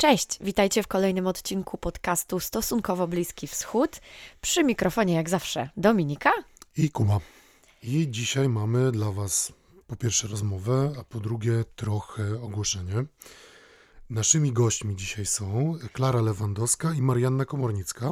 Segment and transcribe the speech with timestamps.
[0.00, 4.00] Cześć, witajcie w kolejnym odcinku podcastu Stosunkowo Bliski Wschód.
[4.40, 6.32] Przy mikrofonie jak zawsze Dominika
[6.76, 7.20] i Kuba.
[7.82, 9.52] I dzisiaj mamy dla Was
[9.86, 13.04] po pierwsze rozmowę, a po drugie trochę ogłoszenie.
[14.10, 18.10] Naszymi gośćmi dzisiaj są Klara Lewandowska i Marianna Komornicka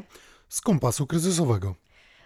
[0.48, 1.74] z Kompasu Kryzysowego.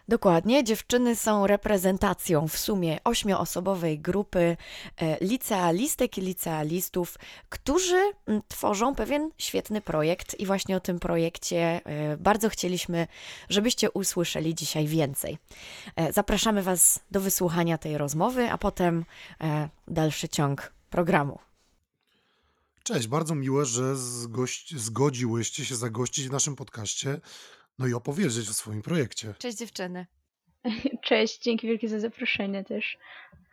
[0.08, 4.56] Dokładnie, dziewczyny są reprezentacją w sumie ośmioosobowej grupy
[4.96, 11.80] e, licealistek i licealistów, którzy mm, tworzą pewien świetny projekt i właśnie o tym projekcie
[11.84, 13.06] e, bardzo chcieliśmy,
[13.48, 15.38] żebyście usłyszeli dzisiaj więcej.
[15.96, 19.04] E, zapraszamy Was do wysłuchania tej rozmowy, a potem
[19.88, 21.38] dalszy ciąg programu.
[22.82, 23.96] Cześć, bardzo miłe, że
[24.76, 27.20] zgodziłyście się zagościć w naszym podcaście
[27.78, 29.34] no i opowiedzieć o swoim projekcie.
[29.38, 30.06] Cześć dziewczyny.
[31.08, 32.98] Cześć, dzięki wielkie za zaproszenie też.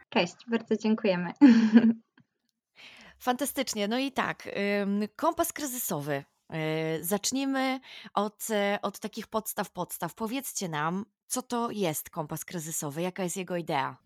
[0.09, 1.33] Cześć, bardzo dziękujemy.
[3.19, 3.87] Fantastycznie.
[3.87, 4.49] No i tak,
[5.15, 6.23] kompas kryzysowy.
[6.99, 7.79] Y, zacznijmy
[8.13, 8.47] od,
[8.81, 10.15] od takich podstaw, podstaw.
[10.15, 13.97] Powiedzcie nam, co to jest kompas kryzysowy, jaka jest jego idea?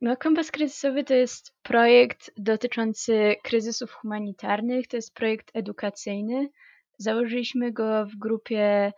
[0.00, 6.48] No, kompas kryzysowy to jest projekt dotyczący kryzysów humanitarnych, to jest projekt edukacyjny.
[7.00, 8.92] Założyliśmy go w grupie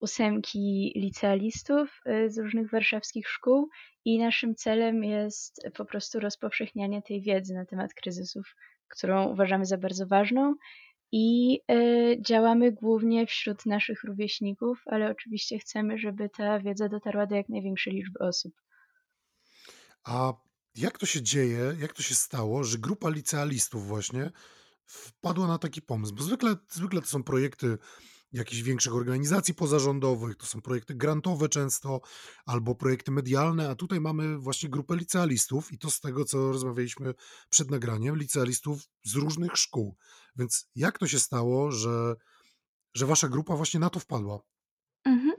[0.00, 3.68] ósemki licealistów y, z różnych warszawskich szkół
[4.04, 8.54] i naszym celem jest po prostu rozpowszechnianie tej wiedzy na temat kryzysów,
[8.88, 10.54] którą uważamy za bardzo ważną
[11.12, 17.36] i y, działamy głównie wśród naszych rówieśników, ale oczywiście chcemy, żeby ta wiedza dotarła do
[17.36, 18.52] jak największej liczby osób.
[20.04, 20.32] A
[20.74, 24.30] jak to się dzieje, jak to się stało, że grupa licealistów właśnie
[24.86, 26.14] wpadła na taki pomysł?
[26.14, 27.78] Bo zwykle, zwykle to są projekty
[28.32, 32.00] jakichś większych organizacji pozarządowych, to są projekty grantowe często,
[32.46, 37.14] albo projekty medialne, a tutaj mamy właśnie grupę licealistów i to z tego, co rozmawialiśmy
[37.50, 39.96] przed nagraniem, licealistów z różnych szkół.
[40.36, 42.14] Więc jak to się stało, że,
[42.94, 44.40] że wasza grupa właśnie na to wpadła?
[45.04, 45.32] Mhm.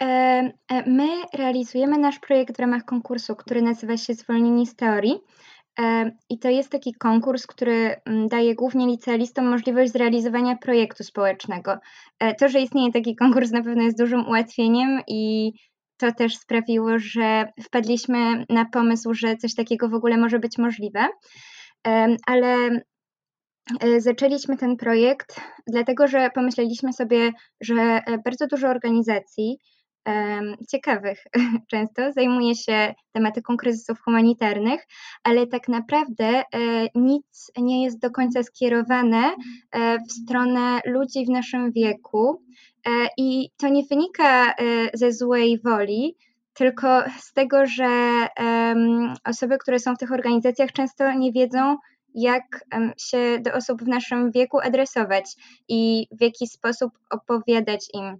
[0.00, 5.20] E, my realizujemy nasz projekt w ramach konkursu, który nazywa się Zwolnieni z teorii.
[6.30, 11.78] I to jest taki konkurs, który mm, daje głównie licealistom możliwość zrealizowania projektu społecznego.
[12.18, 15.52] E, to, że istnieje taki konkurs, na pewno jest dużym ułatwieniem i
[15.96, 21.08] to też sprawiło, że wpadliśmy na pomysł, że coś takiego w ogóle może być możliwe.
[22.26, 22.56] Ale
[23.80, 29.58] e, zaczęliśmy ten projekt dlatego, że pomyśleliśmy sobie, że e, bardzo dużo organizacji
[30.68, 31.24] ciekawych.
[31.70, 34.86] Często, zajmuje się tematyką kryzysów humanitarnych,
[35.22, 36.44] ale tak naprawdę e,
[36.94, 39.34] nic nie jest do końca skierowane
[39.72, 42.42] e, w stronę ludzi w naszym wieku
[42.86, 44.54] e, i to nie wynika
[44.94, 46.16] ze złej woli,
[46.54, 47.88] tylko z tego, że
[49.24, 51.76] osoby, które są w tych organizacjach często nie wiedzą,
[52.14, 52.64] jak
[52.98, 55.24] się do osób w naszym wieku adresować
[55.68, 58.18] i w jaki sposób opowiadać im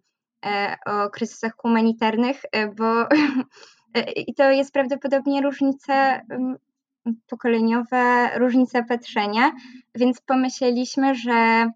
[0.86, 3.02] o kryzysach humanitarnych, e, bo
[3.94, 6.20] e, i to jest prawdopodobnie różnica
[7.28, 9.52] pokoleniowa, różnica patrzenia,
[9.94, 11.70] więc pomyśleliśmy, że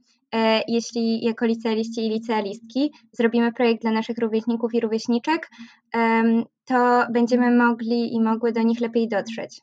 [0.68, 5.50] jeśli jako licealiści i licealistki zrobimy projekt dla naszych rówieśników i rówieśniczek,
[6.64, 9.60] to będziemy mogli i mogły do nich lepiej dotrzeć.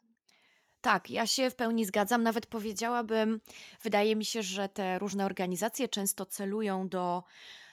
[0.81, 2.23] Tak, ja się w pełni zgadzam.
[2.23, 3.39] Nawet powiedziałabym,
[3.83, 7.68] wydaje mi się, że te różne organizacje często celują do E,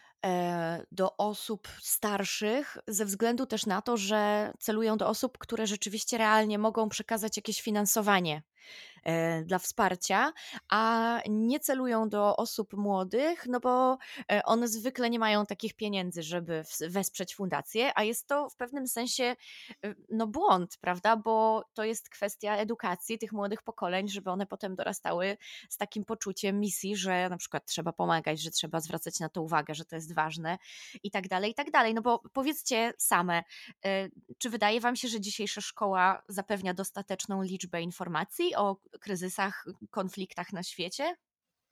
[0.92, 6.59] do osób starszych, ze względu też na to, że celują do osób, które rzeczywiście realnie
[6.59, 8.36] mogą przekazać jakieś finansowanie.
[8.36, 8.56] E,
[9.44, 10.32] dla wsparcia,
[10.69, 13.99] a nie celują do osób młodych, no bo
[14.32, 18.88] e, one zwykle nie mają takich pieniędzy, żeby wesprzeć fundację, a jest to w pewnym
[18.88, 21.16] sensie e, no błąd, prawda?
[21.16, 25.37] Bo to jest kwestia edukacji tych młodych pokoleń, żeby one potem dorastały
[25.69, 29.75] z takim poczuciem misji, że na przykład trzeba pomagać, że trzeba zwracać na to uwagę,
[29.75, 30.59] że to jest ważne
[31.03, 31.94] i tak dalej, i tak dalej.
[31.94, 33.43] No bo powiedzcie same,
[34.39, 40.62] czy wydaje Wam się, że dzisiejsza szkoła zapewnia dostateczną liczbę informacji o kryzysach, konfliktach na
[40.62, 41.14] świecie?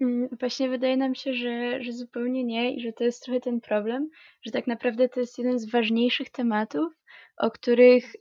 [0.01, 3.61] Mm, właśnie wydaje nam się, że, że zupełnie nie i że to jest trochę ten
[3.61, 4.09] problem,
[4.43, 6.93] że tak naprawdę to jest jeden z ważniejszych tematów,
[7.37, 8.21] o których y,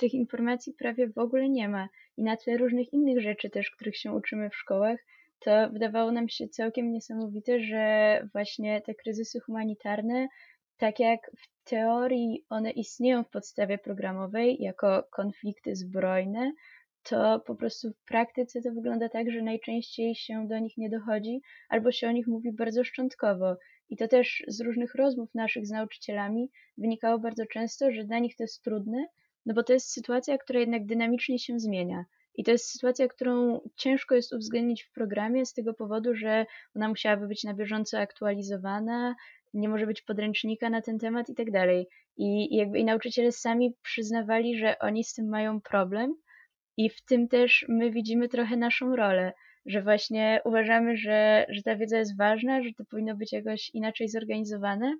[0.00, 1.88] tych informacji prawie w ogóle nie ma.
[2.16, 4.98] I na tle różnych innych rzeczy też, których się uczymy w szkołach,
[5.40, 10.28] to wydawało nam się całkiem niesamowite, że właśnie te kryzysy humanitarne,
[10.76, 16.52] tak jak w teorii one istnieją w podstawie programowej jako konflikty zbrojne,
[17.02, 21.40] to po prostu w praktyce to wygląda tak, że najczęściej się do nich nie dochodzi
[21.68, 23.56] albo się o nich mówi bardzo szczątkowo.
[23.88, 28.36] I to też z różnych rozmów naszych z nauczycielami wynikało bardzo często, że dla nich
[28.36, 29.06] to jest trudne,
[29.46, 32.04] no bo to jest sytuacja, która jednak dynamicznie się zmienia.
[32.34, 36.88] I to jest sytuacja, którą ciężko jest uwzględnić w programie z tego powodu, że ona
[36.88, 39.14] musiałaby być na bieżąco aktualizowana,
[39.54, 41.46] nie może być podręcznika na ten temat i tak.
[42.16, 46.14] I jakby i nauczyciele sami przyznawali, że oni z tym mają problem
[46.84, 49.32] i w tym też my widzimy trochę naszą rolę,
[49.66, 54.08] że właśnie uważamy, że, że ta wiedza jest ważna, że to powinno być jakoś inaczej
[54.08, 54.96] zorganizowane.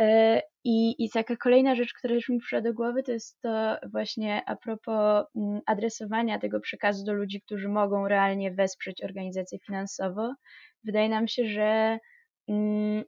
[0.00, 3.76] E, I, I taka kolejna rzecz, która już mi przyszła do głowy, to jest to
[3.92, 10.34] właśnie a propos mm, adresowania tego przekazu do ludzi, którzy mogą realnie wesprzeć organizację finansowo.
[10.84, 11.98] Wydaje nam się, że
[12.48, 13.04] mm,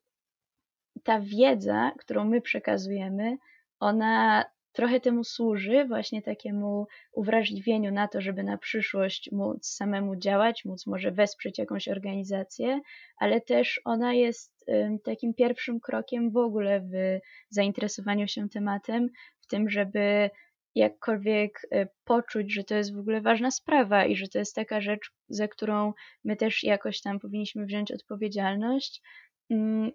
[1.04, 3.36] ta wiedza, którą my przekazujemy,
[3.80, 4.44] ona
[4.80, 10.86] trochę temu służy, właśnie takiemu uwrażliwieniu na to, żeby na przyszłość móc samemu działać, móc
[10.86, 12.80] może wesprzeć jakąś organizację,
[13.18, 14.66] ale też ona jest
[15.04, 17.18] takim pierwszym krokiem w ogóle w
[17.50, 19.08] zainteresowaniu się tematem,
[19.40, 20.30] w tym, żeby
[20.74, 24.80] jakkolwiek e, poczuć, że to jest w ogóle ważna sprawa i że to jest taka
[24.80, 25.92] rzecz, za którą
[26.24, 29.02] my też jakoś tam powinniśmy wziąć odpowiedzialność,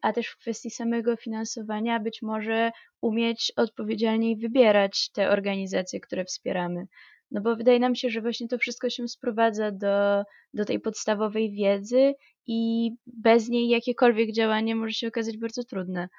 [0.02, 2.72] a też w kwestii samego finansowania być może
[3.02, 6.88] umieć odpowiedzialniej wybierać te organizacje, które wspieramy.
[7.32, 10.24] No bo wydaje nam się, że właśnie to wszystko się sprowadza do,
[10.54, 12.14] do tej podstawowej wiedzy
[12.48, 16.10] i bez niej jakiekolwiek działanie może się okazać bardzo trudne.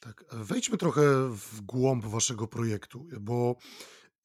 [0.00, 3.56] Tak, wejdźmy trochę w głąb waszego projektu, bo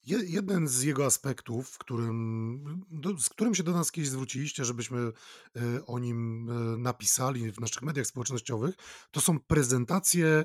[0.06, 5.86] Jeden z jego aspektów, którym, do, z którym się do nas kiedyś zwróciliście, żebyśmy e,
[5.86, 8.74] o nim e, napisali w naszych mediach społecznościowych,
[9.10, 10.44] to są prezentacje e,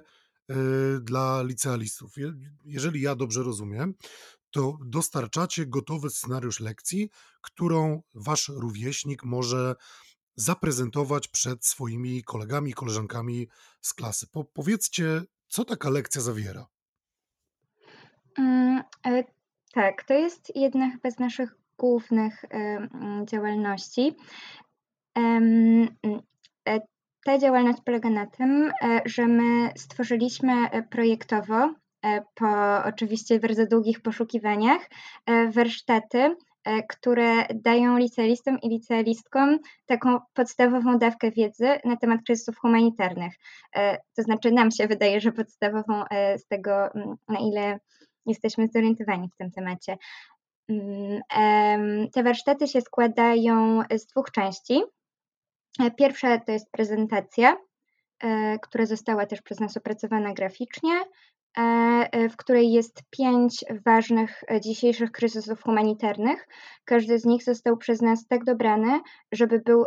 [1.01, 2.13] dla licealistów.
[2.65, 3.94] Jeżeli ja dobrze rozumiem,
[4.51, 7.09] to dostarczacie gotowy scenariusz lekcji,
[7.42, 9.75] którą wasz rówieśnik może
[10.36, 13.48] zaprezentować przed swoimi kolegami, koleżankami
[13.81, 14.27] z klasy.
[14.27, 16.68] Po, powiedzcie, co taka lekcja zawiera?
[19.73, 22.45] Tak, to jest jedna chyba z naszych głównych
[23.25, 24.15] działalności.
[26.67, 26.79] E,
[27.25, 31.73] ta działalność polega na tym, e, że my stworzyliśmy e, projektowo,
[32.35, 32.47] po
[32.85, 34.89] oczywiście bardzo długich poszukiwaniach,
[35.49, 36.35] warsztaty,
[36.89, 43.33] które dają licealistom i licealistkom taką podstawową dawkę wiedzy na temat kryzysów humanitarnych.
[44.15, 46.03] To znaczy nam się wydaje, że podstawową
[46.37, 46.89] z tego,
[47.27, 47.79] na ile
[48.27, 49.97] jesteśmy zorientowani w tym temacie.
[50.69, 54.83] Mm, te warsztaty się składają z dwóch części.
[55.97, 57.57] Pierwsza to jest prezentacja,
[58.19, 60.94] e, która została też przez nas opracowana graficznie,
[61.57, 61.62] e,
[62.12, 66.47] e, w której jest pięć ważnych dzisiejszych kryzysów humanitarnych.
[66.85, 69.00] Każdy z nich został przez nas tak dobrany,
[69.31, 69.85] żeby był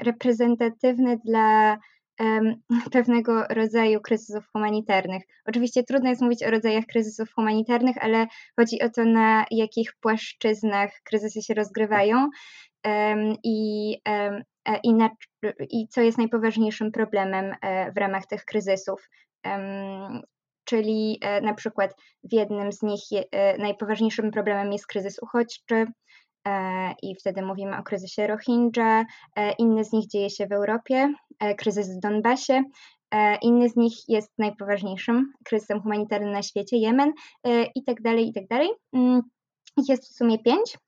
[0.00, 1.78] reprezentatywny dla
[2.92, 5.22] pewnego rodzaju kryzysów humanitarnych.
[5.46, 8.26] Oczywiście trudno jest mówić o rodzajach kryzysów humanitarnych, ale
[8.58, 12.28] chodzi o to, na jakich płaszczyznach kryzysy się rozgrywają
[13.44, 14.42] i, e,
[14.82, 15.10] i, na,
[15.70, 19.08] i co jest najpoważniejszym problemem e, w ramach tych kryzysów.
[20.64, 21.94] Czyli e, na przykład
[22.24, 23.00] w jednym z nich
[23.58, 25.86] najpoważniejszym problemem jest kryzys uchodźczy,
[27.02, 29.04] i wtedy mówimy o kryzysie Rohingya.
[29.36, 32.62] E, inny z nich dzieje się w Europie, e, kryzys w Donbasie.
[33.42, 37.12] Inny z nich jest najpoważniejszym kryzysem humanitarnym na świecie, Jemen
[37.74, 38.68] i tak dalej, i tak dalej.
[38.92, 39.22] Mm,
[39.76, 40.78] ich jest w sumie pięć.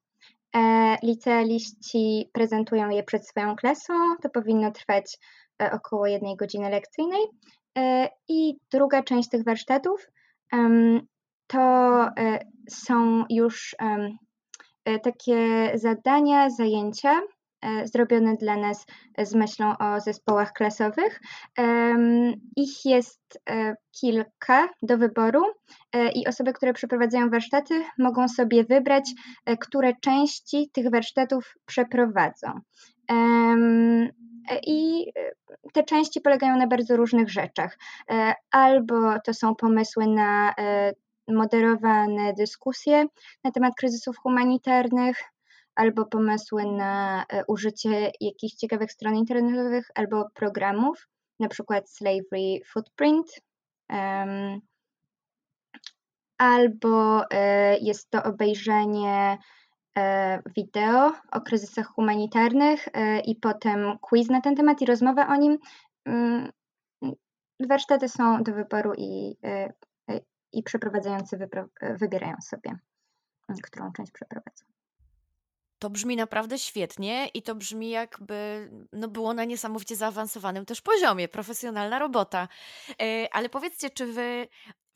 [1.02, 3.94] Licealiści prezentują je przed swoją klasą.
[4.22, 5.18] To powinno trwać
[5.72, 7.22] około jednej godziny lekcyjnej.
[8.28, 10.06] I druga część tych warsztatów
[11.46, 12.08] to
[12.68, 14.16] są już E,
[15.02, 17.21] takie zadania, zajęcia
[17.62, 18.87] e, zrobione dla nas
[19.19, 21.21] z myślą o zespołach klasowych.
[22.57, 25.43] Ich jest e, kilka do wyboru
[26.14, 29.11] i osoby, które przeprowadzają warsztaty, mogą sobie wybrać,
[29.61, 32.49] które części tych warsztatów przeprowadzą.
[34.66, 35.07] I
[35.73, 37.78] te części polegają na bardzo różnych rzeczach.
[38.50, 40.55] Albo to są pomysły na
[41.28, 43.06] moderowane dyskusje
[43.45, 45.23] na temat kryzysów humanitarnych,
[45.76, 51.09] albo pomysły na e, użycie jakichś ciekawych stron internetowych albo programów,
[51.40, 53.26] na przykład Slavery Footprint.
[53.90, 54.61] Um,
[56.38, 59.38] albo e, jest to obejrzenie
[59.99, 62.88] e, wideo o kryzysach humanitarnych
[63.25, 65.59] i potem quiz na ten temat i rozmowa o nim.
[66.04, 66.50] Mm,
[67.68, 69.37] warsztaty są do wyboru i
[70.56, 71.48] i przeprowadzający
[71.80, 72.70] wybierają sobie,
[73.48, 74.64] mm, którą część przeprowadzą.
[75.78, 81.28] To brzmi naprawdę świetnie i to brzmi jakby no było na niesamowicie zaawansowanym też poziomie,
[81.28, 82.48] profesjonalna robota.
[83.02, 84.48] E, ale powiedzcie, czy wy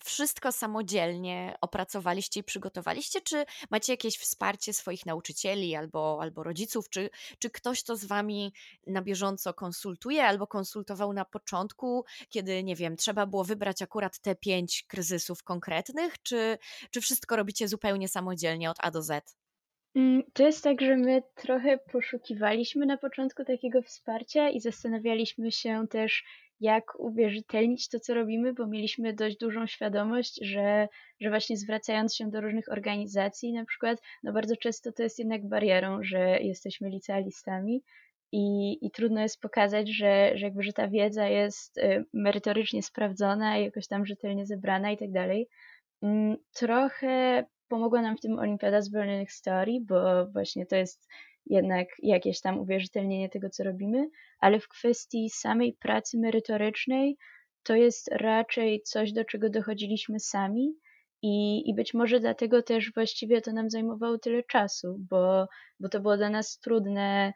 [0.04, 7.10] wszystko samodzielnie opracowaliście i przygotowaliście, czy macie jakieś wsparcie swoich nauczycieli albo, albo rodziców, czy,
[7.38, 8.52] czy ktoś to z wami
[8.86, 14.34] na bieżąco konsultuje albo konsultował na początku, kiedy, nie wiem, trzeba było wybrać akurat te
[14.34, 16.58] pięć kryzysów konkretnych, czy,
[16.90, 19.36] czy wszystko robicie zupełnie samodzielnie od A do Z?
[19.94, 25.86] Mm, to jest tak, że my trochę poszukiwaliśmy na początku takiego wsparcia i zastanawialiśmy się
[25.90, 26.24] też,
[26.60, 30.88] jak uwierzytelnić to, co robimy, bo mieliśmy dość dużą świadomość, że,
[31.20, 35.48] że właśnie zwracając się do różnych organizacji, na przykład, no bardzo często to jest jednak
[35.48, 37.82] barierą, że jesteśmy licealistami
[38.32, 43.58] i, i trudno jest pokazać, że, że jakby, że ta wiedza jest y, merytorycznie sprawdzona
[43.58, 45.48] jakoś tam rzetelnie zebrana i tak dalej.
[46.02, 51.08] Mm, trochę pomogła nam w tym Olimpiada Zwolnionych Story, bo właśnie to jest
[51.46, 57.16] jednak jakieś tam uwierzytelnienie tego, co robimy, ale w kwestii samej pracy merytorycznej
[57.62, 60.74] to jest raczej coś, do czego dochodziliśmy sami.
[61.22, 65.46] I, I być może dlatego też właściwie to nam zajmowało tyle czasu, bo,
[65.80, 67.32] bo to było dla nas trudne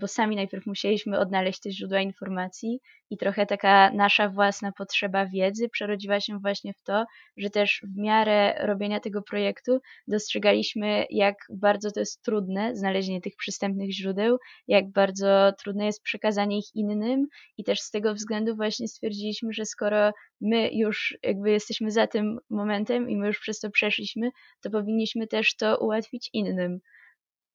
[0.00, 2.80] bo sami najpierw musieliśmy odnaleźć te źródła informacji
[3.10, 7.04] i trochę taka nasza własna potrzeba wiedzy przerodziła się właśnie w to,
[7.36, 9.78] że też w miarę robienia tego projektu
[10.08, 16.58] dostrzegaliśmy, jak bardzo to jest trudne znalezienie tych przystępnych źródeł, jak bardzo trudne jest przekazanie
[16.58, 17.26] ich innym
[17.58, 22.38] i też z tego względu właśnie stwierdziliśmy, że skoro my już jakby jesteśmy za tym
[22.50, 24.30] momentem i my już przez to przeszliśmy,
[24.62, 26.80] to powinniśmy też to ułatwić innym.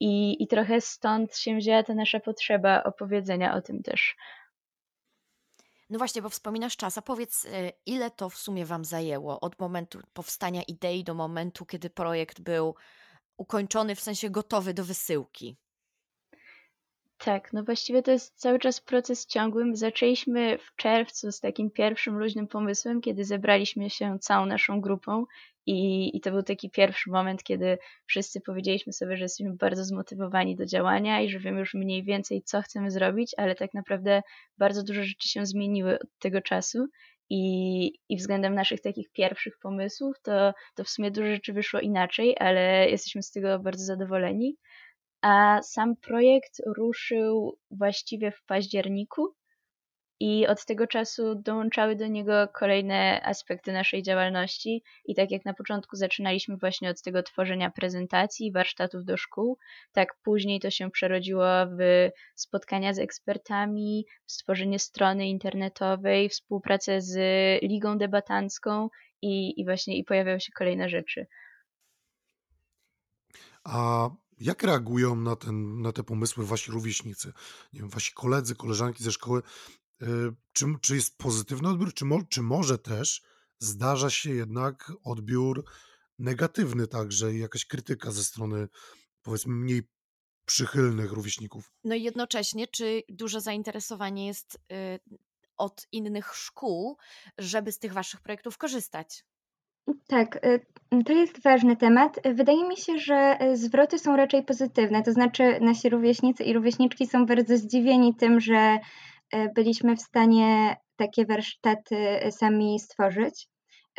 [0.02, 4.16] I, I trochę stąd się wzięła ta nasza potrzeba opowiedzenia o tym też.
[5.90, 9.60] No właśnie, bo wspominasz czas, a powiedz, y, ile to w sumie Wam zajęło od
[9.60, 12.76] momentu powstania idei do momentu, kiedy projekt był
[13.38, 15.58] ukończony, w sensie gotowy do wysyłki?
[17.18, 19.76] Tak, no właściwie to jest cały czas proces ciągły.
[19.76, 25.26] Zaczęliśmy w czerwcu z takim pierwszym luźnym pomysłem, kiedy zebraliśmy się całą naszą grupą
[25.66, 30.56] i, I to był taki pierwszy moment, kiedy wszyscy powiedzieliśmy sobie, że jesteśmy bardzo zmotywowani
[30.56, 34.22] do działania i że wiemy już mniej więcej, co chcemy zrobić, ale tak naprawdę
[34.58, 36.88] bardzo dużo rzeczy się zmieniły od tego czasu.
[37.34, 42.36] I, i względem naszych takich pierwszych pomysłów, to, to w sumie dużo rzeczy wyszło inaczej,
[42.40, 44.56] ale jesteśmy z tego bardzo zadowoleni.
[45.22, 49.36] A sam projekt ruszył właściwie w październiku
[50.22, 54.84] i od tego czasu dołączały do niego kolejne aspekty naszej działalności.
[55.06, 59.58] I tak jak na początku zaczynaliśmy właśnie od tego tworzenia prezentacji, warsztatów do szkół,
[59.92, 61.46] tak później to się przerodziło
[61.80, 67.16] w spotkania z ekspertami, stworzenie strony internetowej, współpracę z
[67.64, 68.90] ligą debatancką
[69.22, 71.28] i, i właśnie i pojawiały się kolejne rzeczy.
[73.64, 74.10] A
[74.40, 77.34] jak reagują na, ten, na te pomysły wasi rówieśnicy?
[77.74, 79.42] Nie wiem, wasi koledzy, koleżanki ze szkoły?
[80.02, 80.06] Y,
[80.54, 83.22] czy, czy jest pozytywny odbiór, czy, mo, czy może też
[83.60, 85.66] zdarza się jednak odbiór
[86.20, 88.68] negatywny także i jakaś krytyka ze strony
[89.24, 89.84] powiedzmy mniej
[90.46, 91.72] przychylnych rówieśników?
[91.84, 95.00] No i jednocześnie, czy duże zainteresowanie jest y,
[95.58, 96.98] od innych szkół,
[97.38, 99.26] żeby z tych waszych projektów korzystać?
[100.08, 100.66] Tak, y,
[101.06, 102.20] to jest ważny temat.
[102.36, 107.26] Wydaje mi się, że zwroty są raczej pozytywne, to znaczy nasi rówieśnicy i rówieśniczki są
[107.26, 108.80] bardzo zdziwieni tym, że
[109.56, 111.96] byliśmy w stanie takie warsztaty
[112.32, 113.48] sami stworzyć.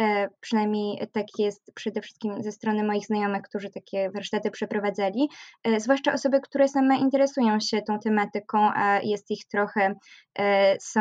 [0.00, 5.28] E, przynajmniej tak jest przede wszystkim ze strony moich znajomych, którzy takie warsztaty przeprowadzali.
[5.64, 9.94] E, zwłaszcza osoby, które same interesują się tą tematyką, a jest ich trochę,
[10.80, 11.00] są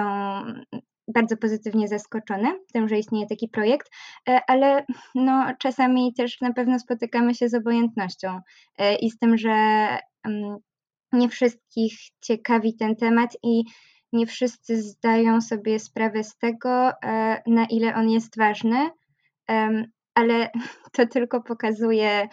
[1.07, 3.91] bardzo pozytywnie zaskoczone tym, że istnieje taki projekt,
[4.47, 4.85] ale
[5.15, 8.39] no, czasami też na pewno spotykamy się z obojętnością
[9.01, 9.51] i z tym, że
[10.23, 10.57] mm,
[11.13, 13.63] nie wszystkich ciekawi ten temat i
[14.13, 18.89] nie wszyscy zdają sobie sprawę z tego, e, na ile on jest ważny,
[20.15, 20.49] ale
[20.93, 22.27] to tylko pokazuje,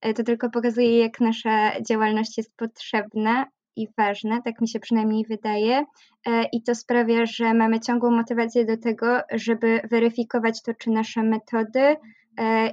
[0.00, 5.24] e, to tylko pokazuje, jak nasza działalność jest potrzebna i ważna, tak mi się przynajmniej
[5.28, 5.84] wydaje.
[6.26, 11.22] E, I to sprawia, że mamy ciągłą motywację do tego, żeby weryfikować to, czy nasze
[11.22, 11.96] metody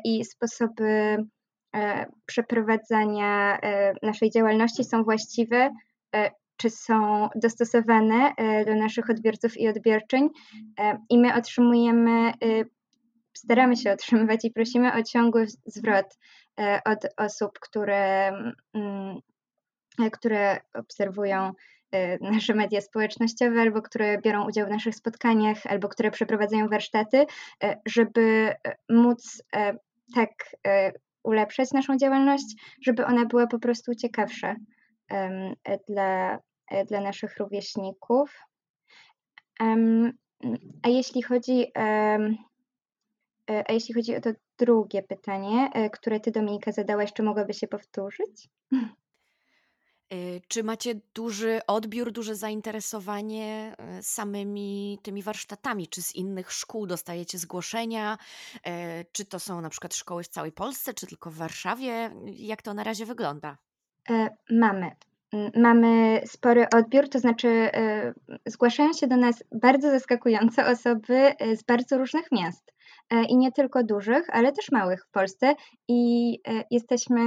[0.06, 1.18] i sposoby
[2.26, 3.60] przeprowadzania
[4.02, 5.70] naszej działalności są właściwe,
[6.58, 10.30] czy są dostosowane e, do naszych odbiorców i odbiorczyń.
[10.80, 12.34] E, i my otrzymujemy, e,
[13.34, 16.18] staramy się otrzymywać i prosimy o ciągły zwrot
[16.86, 18.28] od osób, które,
[18.74, 19.20] mm,
[20.12, 21.52] które obserwują
[22.22, 27.26] nasze media społecznościowe, albo które biorą udział w naszych spotkaniach, albo które przeprowadzają warsztaty,
[27.86, 28.54] żeby
[28.90, 29.44] móc
[30.16, 30.30] tak
[31.24, 32.46] ulepszać naszą działalność,
[32.82, 34.56] żeby ona była po prostu ciekawsza
[35.88, 36.40] dla,
[36.72, 38.40] e, dla naszych rówieśników.
[40.84, 41.72] A jeśli chodzi
[43.50, 47.54] E, a jeśli chodzi o to drugie pytanie, e, które ty Dominika zadałaś, czy mogłaby
[47.54, 48.50] się powtórzyć?
[50.14, 55.88] Y, czy macie duży odbiór, duże zainteresowanie samymi tymi warsztatami?
[55.88, 58.18] Czy z innych szkół dostajecie zgłoszenia?
[59.12, 62.12] Czy to są na przykład szkoły w całej Polsce, czy tylko w Warszawie?
[62.26, 63.58] Jak to na razie wygląda?
[64.10, 64.92] E, mamy.
[65.34, 67.70] Mm, mamy spory odbiór, to znaczy
[68.46, 72.74] zgłaszają się do nas bardzo zaskakujące osoby z bardzo różnych miast.
[73.30, 75.56] I nie tylko dużych, ale też małych w Polsce.
[75.88, 76.40] I
[76.72, 77.20] jesteśmy,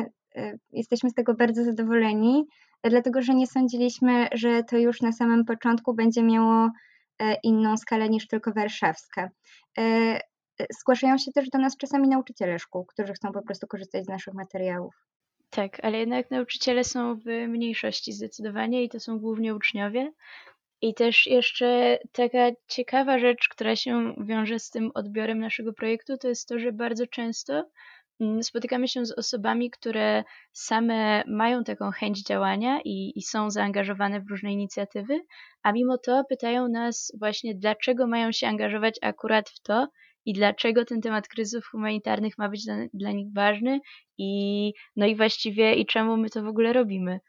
[0.73, 2.47] jesteśmy z tego bardzo zadowoleni
[2.91, 6.71] dlatego że nie sądziliśmy, że to już na samym początku będzie miało
[7.19, 9.29] e, inną skalę niż tylko warszawska.
[9.79, 14.05] E, e, zgłaszają się też do nas czasami nauczyciele szkół, którzy chcą po prostu korzystać
[14.05, 14.95] z naszych materiałów.
[15.57, 20.13] Tak, ale jednak nauczyciele są w mniejszości zdecydowanie i to są głównie uczniowie.
[20.81, 26.29] I też jeszcze taka ciekawa rzecz, która się wiąże z tym odbiorem naszego projektu, to
[26.29, 27.65] jest to, że bardzo często
[28.21, 34.21] Mm, spotykamy się z osobami, które same mają taką chęć działania i, i, są zaangażowane
[34.21, 35.21] w różne inicjatywy,
[35.63, 39.89] a mimo to pytają nas właśnie, dlaczego mają się angażować akurat w to
[40.27, 43.81] i dlaczego ten temat kryzysów humanitarnych ma być dla, dla nich ważny
[44.19, 47.21] i no i właściwie i czemu my to w ogóle robimy.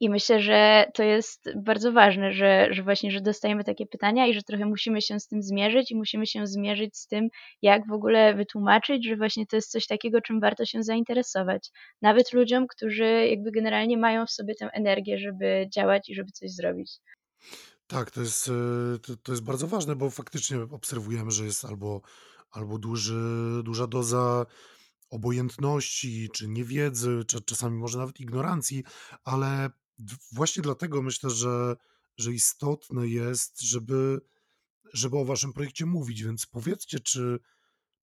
[0.00, 4.34] I myślę, że to jest bardzo ważne, że, że właśnie, że dostajemy takie pytania i
[4.34, 7.28] że trochę musimy się z tym zmierzyć i musimy się zmierzyć z tym,
[7.62, 11.70] jak w ogóle wytłumaczyć, że właśnie to jest coś takiego, czym warto się zainteresować.
[12.02, 16.50] Nawet ludziom, którzy jakby generalnie mają w sobie tę energię, żeby działać i żeby coś
[16.50, 16.90] zrobić.
[17.86, 22.00] Tak, to jest, e, to, to jest bardzo ważne, bo faktycznie obserwujemy, że jest albo,
[22.50, 24.46] albo duży, duża doza
[25.10, 28.84] obojętności, czy niewiedzy, czy czasami może nawet ignorancji,
[29.24, 29.70] ale
[30.32, 31.76] właśnie dlatego myślę, że,
[32.16, 34.20] że istotne jest, żeby,
[34.92, 37.38] żeby o waszym projekcie mówić, więc powiedzcie, czy,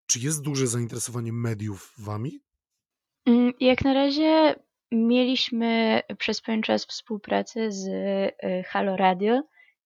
[0.06, 2.40] czy jest duże zainteresowanie mediów wami?
[3.26, 4.56] Mm, jak na razie
[4.92, 9.44] mieliśmy przez pewien czas współpracę z y, Halo Radio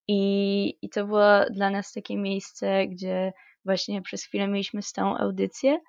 [0.07, 3.33] i, i to było dla nas takie miejsce, gdzie
[3.65, 5.79] właśnie przez chwilę mieliśmy stałą audycję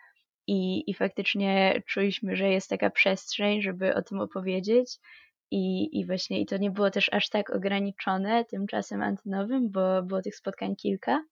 [0.46, 4.98] i, i faktycznie czuliśmy, że jest taka przestrzeń, żeby o tym opowiedzieć
[5.50, 10.03] i, I właśnie i to nie było też aż tak ograniczone tym czasem antynowym, bo
[10.03, 11.24] było tych spotkań kilka,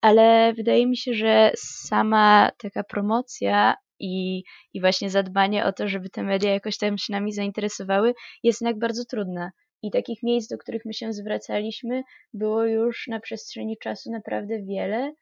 [0.00, 4.42] ale wydaje mi się, że sama taka promocja i,
[4.74, 8.78] i właśnie zadbanie o to, żeby te media jakoś tam się nami zainteresowały, jest jednak
[8.78, 9.50] bardzo trudna.
[9.84, 12.02] I takich miejsc, do których my się zwracaliśmy,
[12.34, 15.12] było już na przestrzeni czasu naprawdę wiele,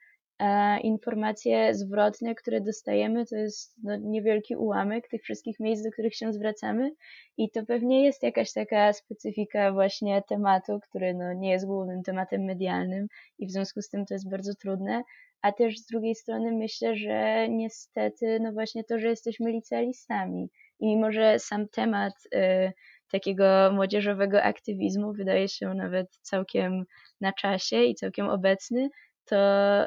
[0.83, 6.33] informacje zwrotne, które dostajemy, to jest no, niewielki ułamek tych wszystkich miejsc, do których się
[6.33, 6.91] zwracamy.
[7.37, 12.45] I to pewnie jest jakaś taka specyfika właśnie tematu, który no, nie jest głównym tematem
[12.45, 13.07] medialnym
[13.39, 15.03] i w związku z tym to jest bardzo trudne,
[15.43, 20.87] a też z drugiej strony myślę, że niestety no właśnie to, że jesteśmy licealistami i
[20.87, 22.73] mimo, że sam temat y,
[23.13, 26.85] takiego młodzieżowego aktywizmu wydaje się nawet całkiem
[27.21, 28.89] na czasie i całkiem obecny,
[29.25, 29.37] to,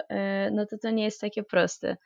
[0.09, 1.97] e, no to to nie jest takie proste.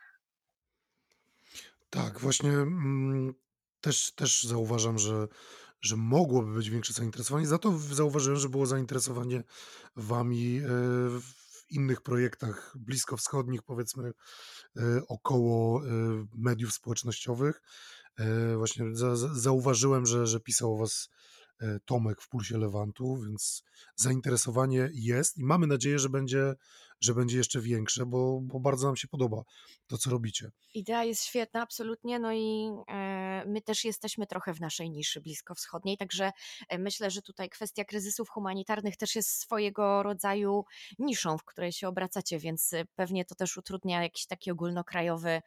[1.89, 3.33] Tak, właśnie mm,
[3.81, 5.27] też, też zauważam, że,
[5.81, 7.47] że mogłoby być większe zainteresowanie.
[7.47, 9.43] Za to zauważyłem, że było zainteresowanie
[9.95, 10.61] wami e,
[11.19, 14.11] w innych projektach bliskowschodnich, powiedzmy
[14.77, 15.81] e, około
[16.37, 17.61] mediów społecznościowych.
[18.57, 18.85] Właśnie
[19.33, 21.09] zauważyłem, że, że pisał o was
[21.85, 23.63] Tomek w Pulsie Lewantu, więc
[23.95, 26.55] zainteresowanie jest i mamy nadzieję, że będzie
[27.01, 29.43] że będzie jeszcze większe, bo, bo bardzo nam się podoba
[29.87, 30.51] to, co robicie.
[30.73, 32.19] Idea jest świetna, absolutnie.
[32.19, 36.31] No i e, my też jesteśmy trochę w naszej niszy bliskowschodniej, także
[36.69, 40.65] e, myślę, że tutaj kwestia kryzysów humanitarnych też jest swojego rodzaju
[40.99, 45.41] niszą, w której się obracacie, więc e, pewnie to też utrudnia jakiś taki ogólnokrajowy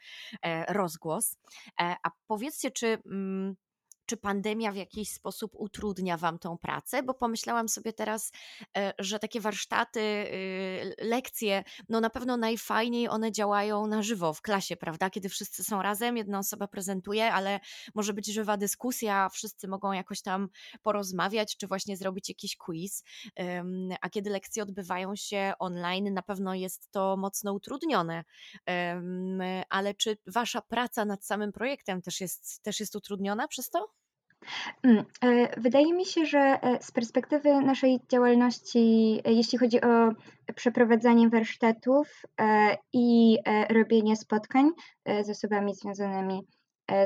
[0.69, 1.37] rozgłos.
[1.79, 2.99] A powiedzcie, czy.
[4.13, 7.03] Czy pandemia w jakiś sposób utrudnia Wam tą pracę?
[7.03, 8.33] Bo pomyślałam sobie teraz,
[8.77, 14.43] e, że takie warsztaty, y, lekcje, no na pewno najfajniej one działają na żywo w
[14.43, 15.11] klasie, prawda?
[15.11, 17.61] Kiedy wszyscy są razem, jedna osoba prezentuje, ale
[17.95, 20.49] może być żywa dyskusja, wszyscy mogą jakoś tam
[20.83, 23.05] porozmawiać, czy właśnie zrobić jakiś quiz.
[24.01, 28.25] A kiedy lekcje odbywają się online, na pewno jest to mocno utrudnione.
[29.69, 34.02] Ale czy Wasza praca nad samym projektem też jest, też jest utrudniona przez to?
[34.83, 40.13] Mm, e, wydaje mi się, że e, z perspektywy naszej działalności, e, jeśli chodzi o
[40.55, 42.23] przeprowadzanie warsztatów
[42.93, 44.71] i robienie spotkań
[45.23, 46.41] z osobami związanymi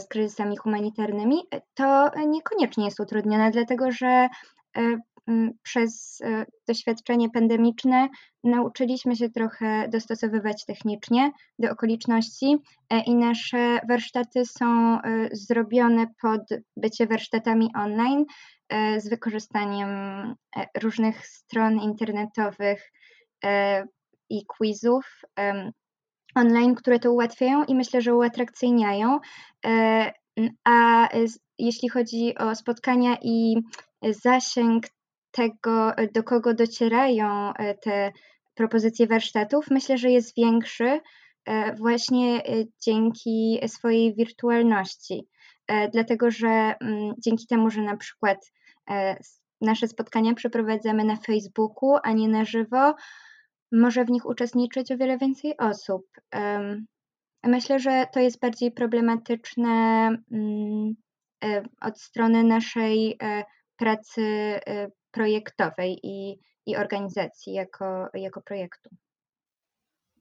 [0.01, 1.42] z kryzysami humanitarnymi,
[1.75, 4.29] to niekoniecznie jest utrudnione, dlatego że
[5.62, 8.09] przez e, doświadczenie pandemiczne
[8.45, 12.57] nauczyliśmy się trochę dostosowywać technicznie do okoliczności
[12.91, 14.99] e, i nasze warsztaty są
[15.33, 16.41] zrobione pod
[16.77, 18.25] bycie warsztatami online
[18.99, 19.89] z wykorzystaniem
[20.83, 22.93] różnych stron internetowych
[24.31, 25.21] i quizów
[26.35, 29.19] online, które to ułatwiają i myślę, że uatrakcyjniają.
[30.65, 31.09] A
[31.59, 33.57] jeśli chodzi o spotkania i
[34.03, 34.85] zasięg
[35.37, 38.12] tego, do kogo docierają e, te
[38.55, 41.01] propozycje warsztatów, myślę, że jest większy
[41.44, 45.27] e, właśnie e, dzięki swojej wirtualności.
[45.92, 48.53] Dlatego, że mm, dzięki temu, że na przykład
[49.61, 52.94] nasze spotkania przeprowadzamy na Facebooku, a nie na żywo,
[53.72, 56.07] może w nich uczestniczyć o wiele więcej osób.
[57.44, 60.94] Myślę, że to jest bardziej problematyczne mm,
[61.81, 63.18] od strony naszej
[63.77, 64.22] pracy
[65.16, 68.90] projektowej i, i organizacji jako, jako projektu.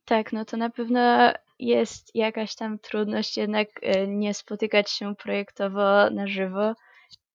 [0.06, 3.68] Tak, no to na pewno jest jakaś tam trudność jednak
[4.08, 6.74] nie spotykać się projektowo na żywo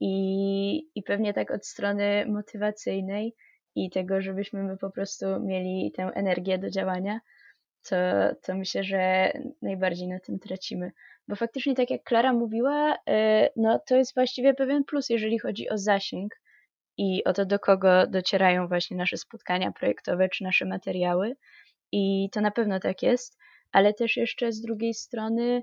[0.00, 3.34] i, i pewnie tak od strony motywacyjnej
[3.74, 7.20] i tego, żebyśmy my po prostu mieli tę energię do działania,
[7.88, 7.96] to,
[8.42, 10.92] to myślę, że najbardziej na tym tracimy.
[11.28, 15.68] Bo faktycznie, tak jak Klara mówiła, e, no to jest właściwie pewien plus, jeżeli chodzi
[15.68, 16.34] o zasięg
[17.00, 21.36] i o to, do kogo docierają właśnie nasze spotkania projektowe czy nasze materiały.
[21.92, 23.38] I to na pewno tak jest,
[23.72, 25.62] ale też jeszcze z drugiej strony,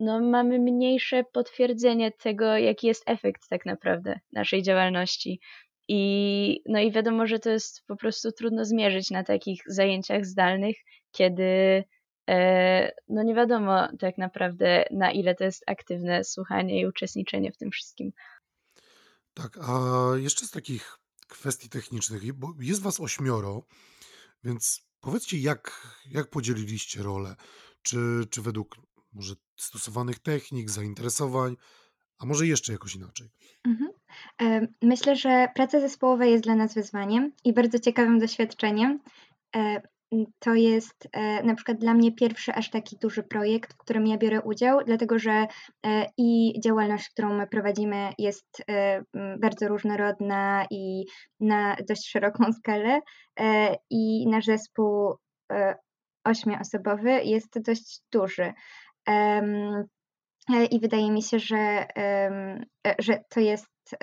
[0.00, 5.40] no mamy mniejsze potwierdzenie tego, jaki jest efekt tak naprawdę naszej działalności.
[5.88, 10.76] I, no i wiadomo, że to jest po prostu trudno zmierzyć na takich zajęciach zdalnych,
[11.12, 11.84] kiedy
[12.30, 17.56] e, no nie wiadomo tak naprawdę na ile to jest aktywne słuchanie i uczestniczenie w
[17.56, 18.12] tym wszystkim.
[19.34, 19.78] Tak, a
[20.16, 23.62] jeszcze z takich kwestii technicznych, bo jest was ośmioro,
[24.44, 27.36] więc powiedzcie, jak, jak podzieliliście rolę?
[27.82, 27.98] Czy,
[28.30, 28.76] czy według
[29.12, 31.56] może stosowanych technik, zainteresowań,
[32.18, 33.30] a może jeszcze jakoś inaczej?
[33.64, 33.90] Mhm.
[34.82, 39.00] Myślę, że praca zespołowa jest dla nas wyzwaniem i bardzo ciekawym doświadczeniem.
[40.14, 44.06] E, to jest e, na przykład dla mnie pierwszy aż taki duży projekt, w którym
[44.06, 45.46] ja biorę udział, dlatego że
[45.86, 48.62] e, i działalność, którą my prowadzimy, jest
[49.40, 51.04] bardzo różnorodna i
[51.40, 53.00] na dość szeroką skalę,
[53.90, 55.14] i nasz zespół
[56.24, 58.52] ośmioosobowy jest dość duży.
[60.70, 61.86] I wydaje mi się, że,
[62.98, 63.96] że to jest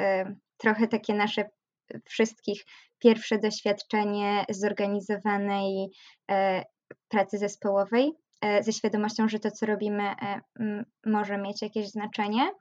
[0.58, 1.50] trochę takie nasze
[2.06, 2.66] wszystkich
[3.00, 5.90] pierwsze doświadczenie zorganizowanej
[6.32, 6.64] e,
[7.08, 10.42] pracy zespołowej, e, ze świadomością, że to, co robimy, e,
[11.06, 12.52] może mieć jakieś znaczenie.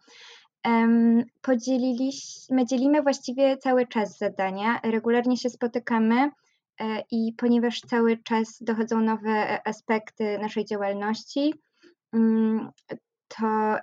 [1.43, 6.31] Podzieliliśmy, dzielimy właściwie cały czas zadania, regularnie się spotykamy
[7.11, 11.55] i ponieważ cały czas dochodzą nowe aspekty naszej działalności,
[13.29, 13.77] to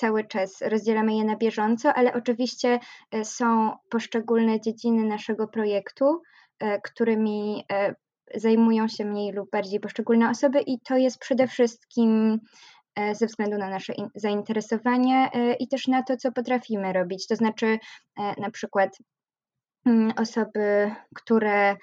[0.00, 6.22] cały czas rozdzielamy je na bieżąco, ale oczywiście e, są poszczególne dziedziny naszego projektu,
[6.58, 7.94] e, którymi e,
[8.34, 12.40] zajmują się mniej lub bardziej poszczególne osoby, i to jest przede wszystkim
[13.12, 17.26] ze względu na nasze zainteresowanie i też na to, co potrafimy robić.
[17.26, 17.78] To znaczy,
[18.38, 18.98] na przykład
[19.86, 21.76] mm, osoby, które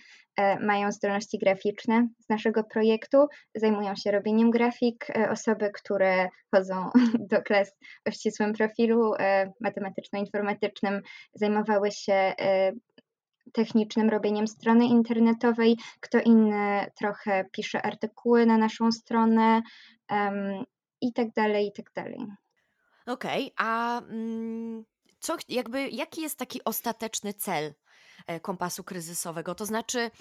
[0.62, 5.10] mają zdolności graficzne z naszego projektu, zajmują się robieniem grafik.
[5.10, 6.90] E, osoby, które chodzą
[7.32, 7.76] do klas
[8.08, 11.02] o ścisłym profilu e, matematyczno-informatycznym,
[11.34, 12.34] zajmowały się
[13.54, 19.62] technicznym robieniem strony internetowej, kto inny trochę pisze artykuły na naszą stronę
[20.12, 20.64] um,
[21.02, 22.20] i tak dalej, i tak dalej.
[23.06, 24.86] Okej, okay, a mm,
[25.20, 27.87] co, jakby, jaki jest taki ostateczny cel E,
[28.42, 29.56] kompasu kryzysowego.
[29.56, 30.12] To znaczy,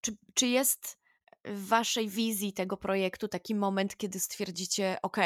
[0.00, 1.06] czy, czy jest
[1.44, 5.16] w waszej wizji tego projektu taki moment, kiedy stwierdzicie, ok,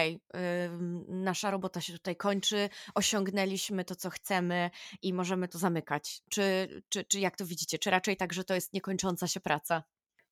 [1.08, 4.70] nasza robota się tutaj kończy, osiągnęliśmy to, co chcemy
[5.02, 6.20] i możemy to zamykać?
[6.30, 7.78] Czy, czy, czy jak to widzicie?
[7.78, 9.82] Czy raczej tak, że to jest niekończąca się praca?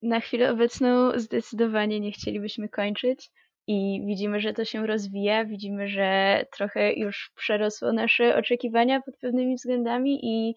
[0.03, 3.31] Na chwilę obecną zdecydowanie nie chcielibyśmy kończyć
[3.67, 9.57] i widzimy, że to się rozwija, widzimy, że trochę już przerosło nasze oczekiwania pod pewnymi
[9.57, 10.55] względami i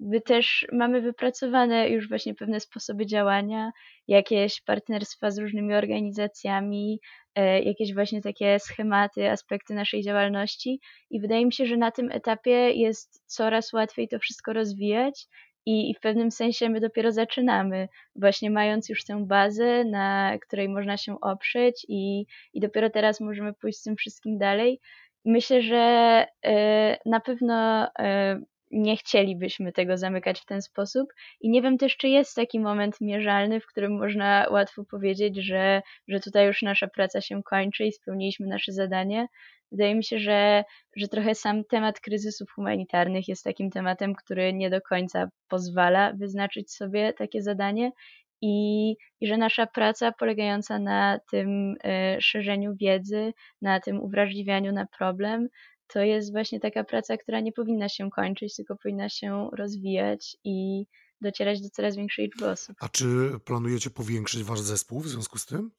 [0.00, 3.72] my też mamy wypracowane już właśnie pewne sposoby działania,
[4.08, 7.00] jakieś partnerstwa z różnymi organizacjami,
[7.34, 10.80] e, jakieś właśnie takie schematy, aspekty naszej działalności
[11.10, 15.26] i wydaje mi się, że na tym etapie jest coraz łatwiej to wszystko rozwijać
[15.66, 20.96] i, w pewnym sensie my dopiero zaczynamy, właśnie mając już tę bazę, na której można
[20.96, 24.80] się oprzeć i, i dopiero teraz możemy pójść z tym wszystkim dalej.
[25.24, 25.76] Myślę, że
[26.46, 28.40] e, na pewno e,
[28.74, 31.08] nie chcielibyśmy tego zamykać w ten sposób.
[31.40, 35.82] I nie wiem też, czy jest taki moment mierzalny, w którym można łatwo powiedzieć, że,
[36.08, 39.26] że tutaj już nasza praca się kończy i spełniliśmy nasze zadanie.
[39.72, 40.64] Wydaje mi się, że,
[40.96, 46.72] że trochę sam temat kryzysów humanitarnych jest takim tematem, który nie do końca pozwala wyznaczyć
[46.72, 47.92] sobie takie zadanie
[48.42, 53.32] i, i że nasza praca polegająca na tym y, szerzeniu wiedzy,
[53.62, 55.48] na tym uwrażliwianiu na problem,
[55.86, 60.86] to jest właśnie taka praca, która nie powinna się kończyć, tylko powinna się rozwijać i
[61.20, 62.76] docierać do coraz większej liczby osób.
[62.80, 63.04] A czy
[63.44, 65.70] planujecie powiększyć wasz zespół w związku z tym?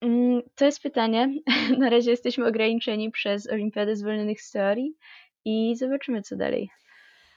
[0.00, 1.34] Mm, to jest pytanie.
[1.78, 4.96] Na razie jesteśmy ograniczeni przez Olimpiadę Zwolnionych z Teorii
[5.44, 6.70] i zobaczymy, co dalej.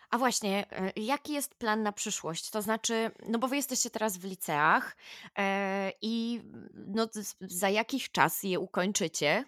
[0.09, 2.49] A właśnie, e, jaki jest plan na przyszłość?
[2.49, 4.97] To znaczy, no bo wy jesteście teraz w liceach
[5.37, 6.41] e, i
[6.73, 7.07] no,
[7.41, 9.43] za jakiś czas je ukończycie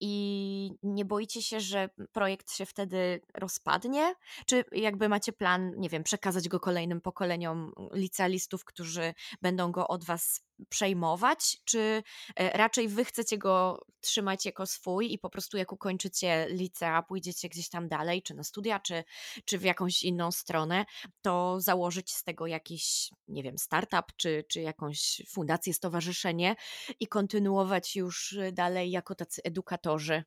[0.00, 4.14] i nie boicie się, że projekt się wtedy rozpadnie?
[4.46, 10.04] Czy jakby macie plan, nie wiem, przekazać go kolejnym pokoleniom licealistów, którzy będą go od
[10.04, 12.02] was przejmować, czy
[12.36, 17.48] e, raczej wy chcecie go trzymać jako swój i po prostu jak ukończycie licea, pójdziecie
[17.48, 19.04] gdzieś tam dalej, czy na studia, czy,
[19.44, 20.84] czy w jakąś inną stronę,
[21.22, 26.56] to założyć z tego jakiś, nie wiem, startup, czy, czy jakąś fundację, stowarzyszenie
[27.00, 30.24] i kontynuować już dalej jako tacy edukatorzy?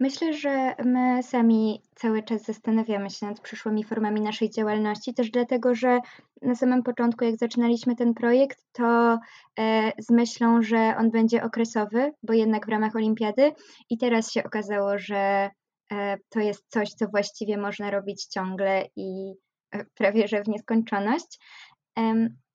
[0.00, 5.74] Myślę, że my sami cały czas zastanawiamy się nad przyszłymi formami naszej działalności, też dlatego,
[5.74, 6.00] że
[6.42, 9.18] na samym początku, jak zaczynaliśmy ten projekt, to
[9.58, 13.52] e, z myślą, że on będzie okresowy, bo jednak w ramach olimpiady,
[13.90, 15.50] i teraz się okazało, że
[15.92, 19.34] e, to jest coś, co właściwie można robić ciągle i
[19.72, 21.38] e, prawie że w nieskończoność.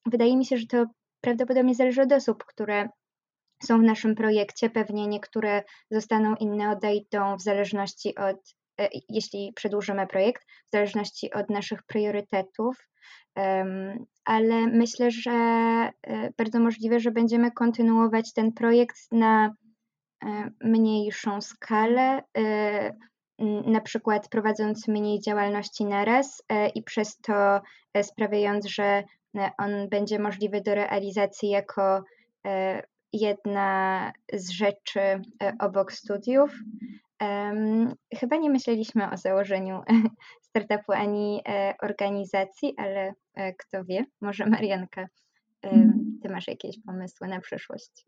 [0.05, 0.85] Wydaje mi się, że to
[1.21, 2.89] prawdopodobnie zależy od osób, które
[3.63, 4.69] są w naszym projekcie.
[4.69, 8.55] Pewnie niektóre zostaną, inne odejdą w zależności od,
[9.09, 12.90] jeśli przedłużymy projekt, w zależności od naszych priorytetów.
[14.25, 15.91] Ale myślę, że e,
[16.37, 19.45] bardzo możliwe, że będziemy kontynuować ten projekt na
[20.25, 22.23] e, mniejszą skalę,
[23.65, 26.43] na przykład prowadząc mniej działalności naraz
[26.75, 27.61] i przez to
[28.01, 29.03] sprawiając, że
[29.57, 32.03] on będzie możliwy do realizacji jako
[33.13, 35.21] jedna z rzeczy e,
[35.59, 36.51] obok studiów.
[38.19, 39.81] Chyba nie myśleliśmy o założeniu
[40.49, 45.07] startupu ani e, organizacji, ale e, kto wie, może Marianka,
[46.21, 48.05] ty masz jakieś pomysły na przyszłość?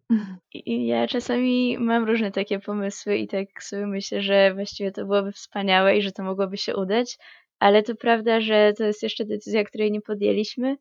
[0.66, 5.98] Ja czasami mam różne takie pomysły i tak sobie myślę, że właściwie to byłoby wspaniałe
[5.98, 7.18] i że to mogłoby się udać,
[7.60, 10.78] ale to prawda, że to jest jeszcze decyzja, której nie podjęliśmy.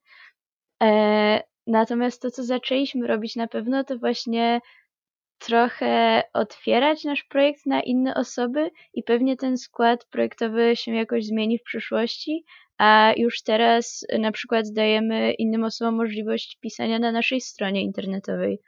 [1.66, 4.60] Natomiast to, co zaczęliśmy robić na pewno, to właśnie
[5.46, 11.58] trochę otwierać nasz projekt na inne osoby i pewnie ten skład projektowy się jakoś zmieni
[11.58, 12.44] w przyszłości,
[12.78, 18.60] a już teraz na przykład dajemy innym osobom możliwość pisania na naszej stronie internetowej.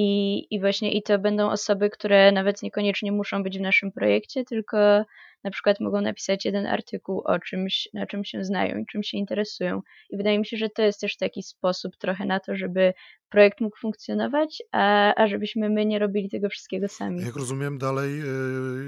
[0.00, 4.44] I, I właśnie i to będą osoby, które nawet niekoniecznie muszą być w naszym projekcie,
[4.44, 5.04] tylko
[5.44, 9.18] na przykład mogą napisać jeden artykuł o czymś, na czym się znają i czym się
[9.18, 9.82] interesują.
[10.10, 12.94] I wydaje mi się, że to jest też taki sposób trochę na to, żeby
[13.28, 17.24] projekt mógł funkcjonować, a, a żebyśmy my nie robili tego wszystkiego sami.
[17.24, 18.24] Jak rozumiem dalej, e,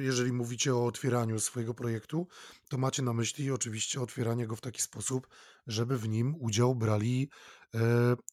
[0.02, 2.26] jeżeli mówicie o otwieraniu swojego projektu,
[2.68, 5.28] to macie na myśli oczywiście otwieranie go w taki sposób,
[5.66, 7.28] żeby w nim udział brali
[7.74, 7.78] e,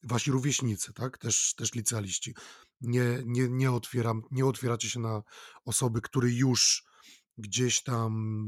[0.04, 1.18] wasi rówieśnicy, tak?
[1.18, 2.34] Też, też licealiści.
[2.82, 5.22] Nie, nie, nie, otwieram, nie otwieracie się na
[5.66, 6.84] osoby, które już
[7.38, 8.48] gdzieś tam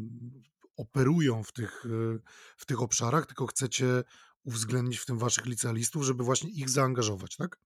[0.78, 1.86] operują w tych,
[2.58, 3.86] w tych obszarach, tylko chcecie
[4.44, 7.58] uwzględnić w tym waszych licealistów, żeby właśnie ich zaangażować, tak?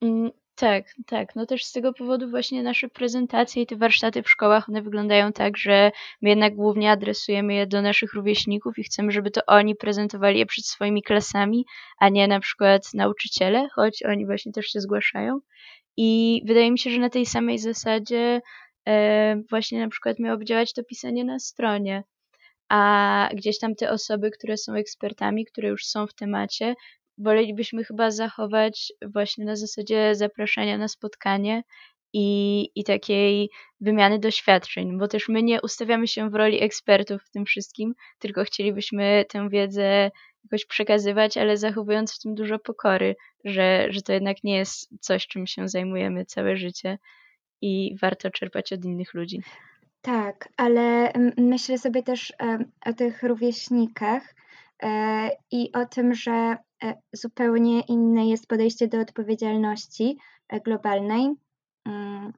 [0.00, 1.36] Mm, tak, tak.
[1.36, 5.32] No też z tego powodu właśnie nasze prezentacje i te warsztaty w szkołach, one wyglądają
[5.32, 5.90] tak, że
[6.22, 10.46] my jednak głównie adresujemy je do naszych rówieśników i chcemy, żeby to oni prezentowali je
[10.46, 11.64] przed swoimi klasami,
[11.98, 15.40] a nie na przykład nauczyciele, choć oni właśnie też się zgłaszają.
[15.96, 18.40] I wydaje mi się, że na tej samej zasadzie
[18.88, 22.04] E, właśnie na przykład miałoby działać to pisanie na stronie,
[22.68, 26.74] a gdzieś tam te osoby, które są ekspertami, które już są w temacie,
[27.18, 31.62] wolelibyśmy chyba zachować właśnie na zasadzie zapraszania na spotkanie
[32.12, 33.50] i, i takiej
[33.80, 38.44] wymiany doświadczeń, bo też my nie ustawiamy się w roli ekspertów w tym wszystkim, tylko
[38.44, 40.10] chcielibyśmy tę wiedzę
[40.44, 45.26] jakoś przekazywać, ale zachowując w tym dużo pokory, że, że to jednak nie jest coś,
[45.26, 46.98] czym się zajmujemy całe życie,
[47.62, 49.42] i warto czerpać od innych ludzi.
[50.02, 52.32] Tak, ale myślę sobie też
[52.86, 54.34] o tych rówieśnikach
[54.82, 61.30] e, i o tym, że e, zupełnie inne jest podejście do odpowiedzialności e, globalnej.
[61.86, 62.32] Mm,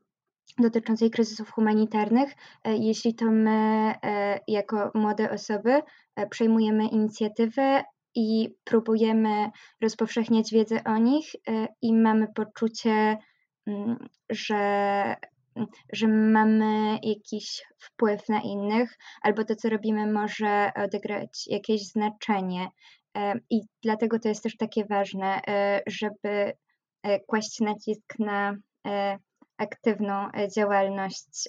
[0.59, 2.33] dotyczącej kryzysów humanitarnych,
[2.64, 3.95] jeśli to my,
[4.49, 5.81] jako młode osoby,
[6.31, 9.50] przejmujemy inicjatywę i próbujemy
[9.81, 11.27] rozpowszechniać wiedzę o nich
[11.83, 13.18] i mamy poczucie,
[13.66, 15.16] mm, że
[15.92, 22.68] że mamy jakiś wpływ na innych, albo to, co robimy, może odegrać jakieś znaczenie.
[23.50, 26.53] I dlatego to jest też takie ważne, e, żeby
[27.27, 28.57] kłaść nacisk na
[29.57, 31.48] aktywną działalność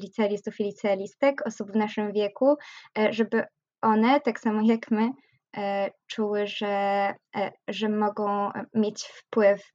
[0.00, 2.56] licealistów i licealistek, osób w naszym wieku,
[3.10, 3.44] żeby
[3.82, 5.10] one, tak samo jak my,
[6.06, 7.14] czuły, że,
[7.68, 9.72] że mogą mieć wpływ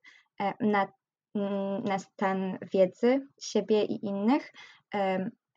[0.60, 0.88] na
[1.36, 4.54] Mm, na stan wiedzy siebie i innych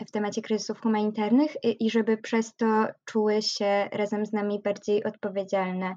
[0.09, 5.97] w temacie kryzysów humanitarnych i żeby przez to czuły się razem z nami bardziej odpowiedzialne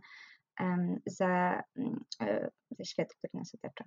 [1.05, 3.85] za, mm, e, za świat, który nas otacza.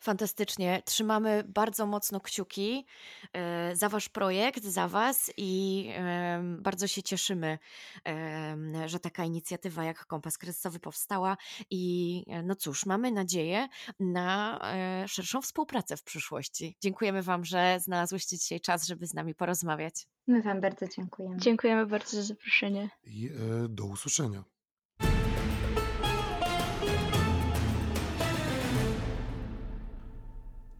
[0.00, 0.82] Fantastycznie.
[0.84, 2.86] Trzymamy bardzo mocno kciuki
[3.32, 5.88] e, za Wasz projekt, za Was i
[6.58, 7.58] bardzo się cieszymy,
[8.86, 11.36] że taka inicjatywa jak Kompas Kryzysowy powstała.
[11.70, 13.68] I e, no cóż, mamy nadzieję
[14.00, 16.76] na e, szerszą współpracę w przyszłości.
[16.80, 20.06] Dziękujemy Wam, że znalazłyście dzisiaj czas, żeby z nami porozmawiać.
[20.26, 21.36] My Wam bardzo dziękujemy.
[21.36, 22.90] Dziękujemy bardzo za zaproszenie.
[23.04, 23.30] I
[23.68, 24.44] do usłyszenia.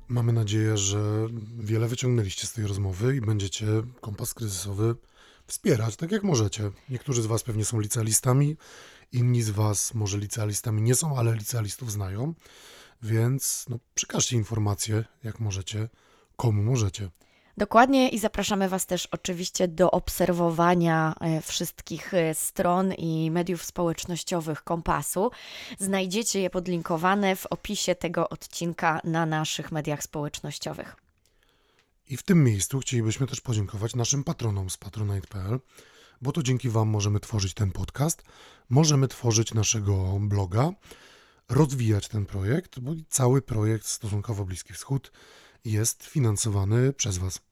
[0.08, 3.66] Mamy nadzieję, że wiele wyciągnęliście z tej rozmowy i będziecie
[4.00, 4.94] kompas kryzysowy
[5.46, 6.70] wspierać tak jak możecie.
[6.88, 8.56] Niektórzy z Was pewnie są licealistami,
[9.12, 12.34] inni z Was może licealistami nie są, ale licealistów znają,
[13.02, 15.88] więc no, przekażcie informacje jak możecie,
[16.36, 17.10] komu możecie.
[17.58, 24.64] Dokładnie i zapraszamy Was też oczywiście do obserwowania e, wszystkich e, stron i mediów społecznościowych
[24.64, 25.30] Kompasu.
[25.78, 30.96] Znajdziecie je podlinkowane w opisie tego odcinka na naszych mediach społecznościowych.
[32.06, 35.60] I w tym miejscu chcielibyśmy też podziękować naszym patronom z patronite.pl,
[36.22, 38.22] bo to dzięki Wam możemy tworzyć ten podcast,
[38.68, 40.70] możemy tworzyć naszego bloga,
[41.48, 45.12] rozwijać ten projekt, bo cały projekt Stosunkowo Bliski Wschód
[45.64, 47.47] jest finansowany przez Was.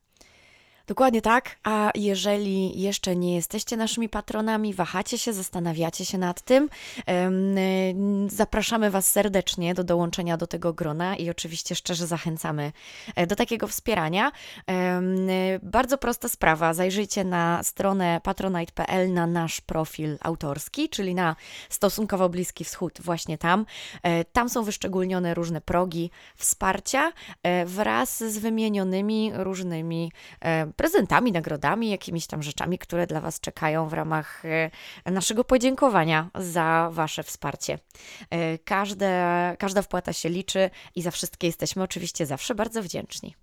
[0.87, 1.57] Dokładnie tak.
[1.65, 6.69] A jeżeli jeszcze nie jesteście naszymi patronami, wahacie się, zastanawiacie się nad tym,
[8.29, 12.73] zapraszamy Was serdecznie do dołączenia do tego grona i oczywiście szczerze zachęcamy
[13.15, 14.33] e, do takiego wspierania.
[15.63, 16.75] Bardzo prosta sprawa.
[16.75, 21.37] Zajrzyjcie na stronę patronite.pl na nasz profil autorski, czyli na
[21.69, 23.67] stosunkowo Bliski Wschód, właśnie tam.
[24.03, 30.13] E, tam są wyszczególnione różne progi wsparcia e, wraz z wymienionymi różnymi
[30.77, 34.71] prezentami, nagrodami, jakimiś tam rzeczami, które dla Was czekają w ramach e,
[35.11, 37.79] naszego podziękowania za Wasze wsparcie.
[38.31, 43.35] E, każde, każda wpłata się liczy i za wszystkie jesteśmy oczywiście zawsze bardzo wdzięczni.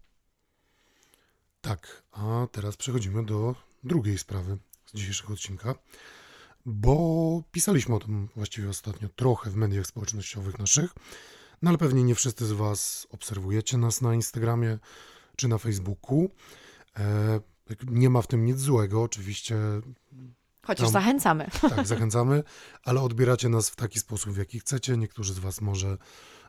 [1.61, 5.75] Tak, a teraz przechodzimy do drugiej sprawy z dzisiejszego odcinka,
[6.65, 10.93] bo pisaliśmy o tym właściwie ostatnio trochę w mediach społecznościowych naszych,
[11.61, 14.79] no ale pewnie nie wszyscy z Was obserwujecie nas na Instagramie
[15.35, 16.29] czy na Facebooku.
[16.99, 17.39] E,
[17.87, 19.55] nie ma w tym nic złego, oczywiście.
[20.65, 21.47] Chociaż tam, zachęcamy.
[21.75, 22.43] Tak, zachęcamy,
[22.83, 24.97] ale odbieracie nas w taki sposób, w jaki chcecie.
[24.97, 25.97] Niektórzy z Was może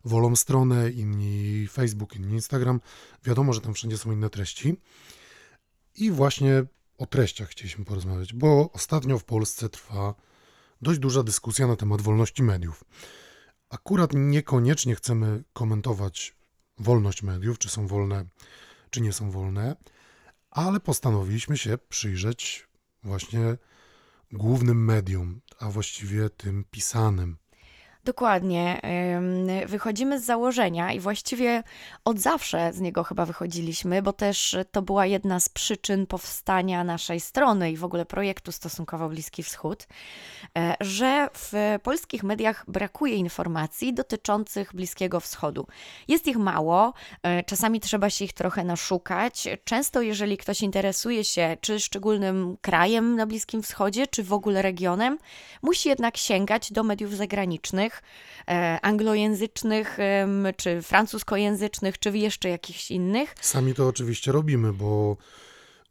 [0.05, 2.81] wolą stronę, inni Facebook, inni Instagram.
[3.25, 4.77] Wiadomo, że tam wszędzie są inne treści.
[5.95, 6.65] I właśnie
[6.99, 10.15] o treściach chcieliśmy porozmawiać, bo ostatnio w Polsce trwa
[10.83, 12.85] dość duża dyskusja na temat wolności mediów.
[13.71, 16.37] Akurat niekoniecznie chcemy komentować
[16.79, 18.25] wolność mediów, czy są wolne,
[18.91, 19.77] czy nie są wolne,
[20.55, 22.69] ale postanowiliśmy się przyjrzeć
[23.03, 23.57] właśnie
[24.33, 27.37] głównym medium, a właściwie tym pisanym.
[28.05, 28.81] Dokładnie.
[29.67, 31.63] Wychodzimy z założenia i właściwie
[32.05, 37.21] od zawsze z niego chyba wychodziliśmy, bo też to była jedna z przyczyn powstania naszej
[37.21, 39.87] strony i w ogóle projektu Stosunkowo Bliski Wschód,
[40.59, 45.67] e, że w polskich mediach brakuje informacji dotyczących Bliskiego Wschodu.
[46.09, 49.49] Jest ich mało, e, czasami trzeba się ich trochę naszukać.
[49.65, 55.19] Często, jeżeli ktoś interesuje się czy szczególnym krajem na Bliskim Wschodzie, czy w ogóle regionem,
[55.63, 57.94] musi jednak sięgać do mediów zagranicznych
[58.49, 59.99] e, anglojęzycznych,
[60.57, 63.35] czy francuskojęzycznych, czy jeszcze jakichś innych.
[63.41, 65.17] Sami to oczywiście robimy, bo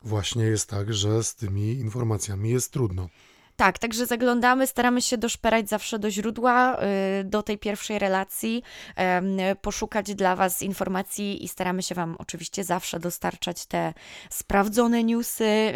[0.02, 3.10] właśnie jest tak, że z tymi informacjami jest trudno.
[3.56, 6.78] Tak, także zaglądamy, staramy się doszperać zawsze do źródła,
[7.20, 8.64] y, do tej pierwszej relacji,
[9.62, 13.94] poszukać dla Was informacji i staramy się Wam oczywiście zawsze dostarczać te
[14.30, 15.74] sprawdzone newsy,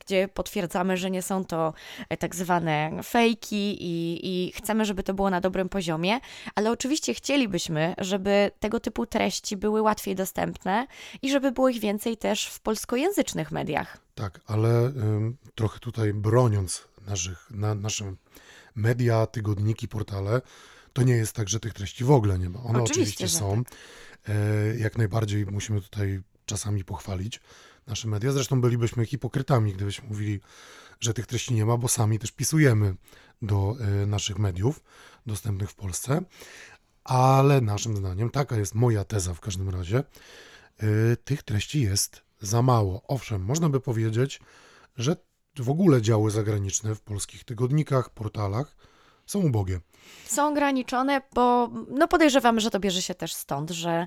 [0.00, 1.72] gdzie potwierdzamy, że nie są to
[2.08, 6.20] e, tak zwane fejki i, i chcemy, żeby to było na dobrym poziomie,
[6.54, 10.86] ale oczywiście chcielibyśmy, żeby tego typu treści były łatwiej dostępne
[11.22, 13.98] i żeby było ich więcej też w polskojęzycznych mediach.
[14.14, 14.92] Tak, ale
[15.54, 18.14] trochę tutaj broniąc naszych, na, nasze
[18.74, 20.40] media, tygodniki, portale,
[20.92, 22.62] to nie jest tak, że tych treści w ogóle nie ma.
[22.62, 23.62] One Oczywiście, oczywiście, są.
[24.28, 27.40] E, jak najbardziej musimy tutaj czasami pochwalić
[27.86, 28.32] nasze media.
[28.32, 30.40] Zresztą bylibyśmy hipokrytami, gdybyśmy mówili,
[31.00, 32.94] że tych treści nie ma, bo sami też pisujemy
[33.42, 34.80] do e, naszych mediów
[35.26, 36.22] dostępnych w Polsce.
[37.04, 42.62] Ale naszym zdaniem, taka jest moja teza w każdym razie, e, tych treści jest za
[42.62, 43.02] mało.
[43.08, 44.40] Owszem, można by powiedzieć,
[44.96, 45.16] że
[45.62, 48.76] w ogóle działy zagraniczne w polskich tygodnikach, portalach
[49.28, 49.80] są ubogie.
[50.26, 54.06] Są ograniczone, bo no podejrzewamy, że to bierze się też stąd, że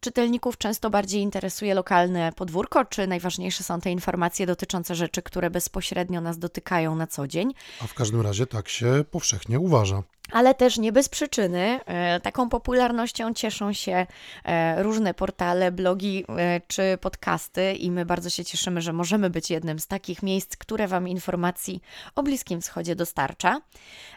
[0.00, 6.20] czytelników często bardziej interesuje lokalne podwórko, czy najważniejsze są te informacje dotyczące rzeczy, które bezpośrednio
[6.20, 7.54] nas dotykają na co dzień.
[7.84, 10.02] A w każdym razie tak się powszechnie uważa.
[10.32, 11.80] Ale też nie bez przyczyny.
[11.86, 14.06] E, Taką popularnością cieszą się
[14.44, 19.50] e, różne portale, blogi e, czy podcasty, i my bardzo się cieszymy, że możemy być
[19.50, 21.80] jednym z takich miejsc, które Wam informacji
[22.14, 23.57] o Bliskim Wschodzie dostarcza.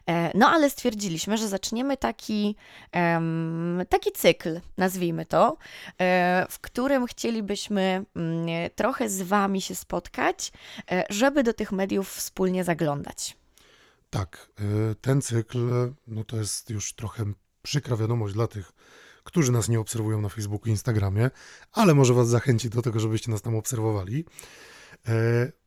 [0.08, 2.56] E, No ale stwierdziliśmy, że zaczniemy taki,
[3.90, 5.58] taki cykl, nazwijmy to,
[6.00, 10.52] e, w którym chcielibyśmy mm, trochę z Wami się spotkać,
[10.92, 13.38] e, żeby do tych mediów wspólnie zaglądać.
[14.10, 14.50] Tak,
[15.02, 15.70] ten cykl,
[16.08, 17.24] no to jest już trochę
[17.62, 18.72] przykra wiadomość dla tych,
[19.24, 21.30] którzy nas nie obserwują na Facebooku i Instagramie,
[21.72, 24.26] ale może Was zachęci do tego, żebyście nas tam obserwowali.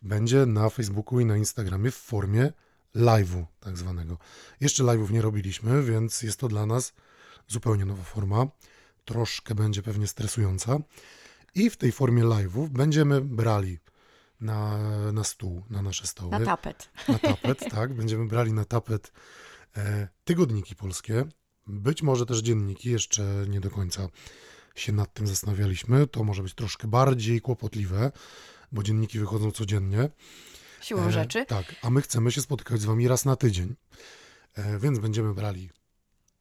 [0.03, 2.53] Będzie na Facebooku i na Instagramie w formie
[2.97, 4.19] live'u tak zwanego.
[4.61, 6.93] Jeszcze live'ów nie robiliśmy, więc jest to dla nas
[7.49, 8.47] zupełnie nowa forma.
[9.05, 10.79] Troszkę będzie pewnie stresująca.
[11.55, 13.79] I w tej formie live'ów będziemy brali
[14.41, 14.79] na,
[15.13, 16.91] na stół, na nasze stoły Na tapet.
[17.09, 17.95] na tapet, tak.
[17.95, 19.13] Będziemy brali na tapet
[19.77, 21.25] e, tygodniki polskie,
[21.67, 24.09] być może też dzienniki, jeszcze nie do końca
[24.75, 26.07] się nad tym zastanawialiśmy.
[26.07, 28.13] To może być troszkę bardziej kłopotliwe,
[28.73, 30.09] bo dzienniki wychodzą codziennie.
[30.85, 31.47] Siłą E, rzeczy.
[31.47, 33.75] Tak, a my chcemy się spotykać z wami raz na tydzień.
[34.55, 35.71] E, więc będziemy brali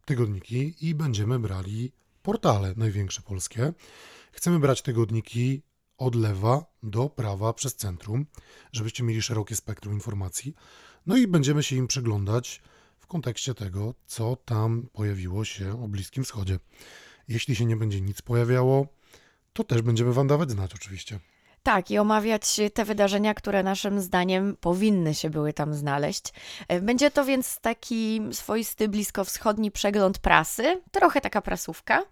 [0.06, 1.92] tygodniki i będziemy brali
[2.24, 3.74] portale największe polskie.
[4.32, 5.62] Chcemy brać tygodniki
[5.98, 8.26] od lewa do prawa przez centrum,
[8.72, 10.56] żebyście mieli szerokie spektrum informacji.
[11.06, 12.62] No i będziemy się im przyglądać
[13.00, 16.60] w kontekście tego, co tam pojawiło się o Bliskim Wschodzie.
[17.28, 18.88] Jeśli się nie będzie nic pojawiało,
[19.54, 21.20] to też będziemy wam dawać znać oczywiście.
[21.64, 26.24] Tak, i omawiać te wydarzenia, które naszym zdaniem powinny się były tam znaleźć.
[26.68, 32.04] E, Będzie to więc taki swoisty bliskowschodni przegląd prasy, trochę taka prasówka.